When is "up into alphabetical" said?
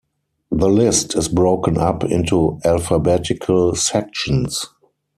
1.77-3.75